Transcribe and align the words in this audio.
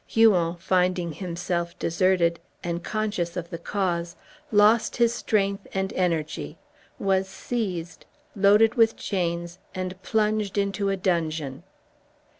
Huon, 0.07 0.55
finding 0.57 1.11
himself 1.11 1.77
deserted, 1.77 2.39
and 2.63 2.83
conscious 2.83 3.37
of 3.37 3.51
the 3.51 3.59
cause, 3.59 4.15
lost 4.51 4.95
his 4.97 5.13
strength 5.13 5.67
and 5.75 5.93
energy, 5.93 6.57
was 6.97 7.27
seized, 7.29 8.07
loaded 8.35 8.73
with 8.73 8.95
chains, 8.97 9.59
and 9.75 10.01
plunged 10.01 10.57
into 10.57 10.89
a 10.89 10.97
dungeon. 10.97 11.61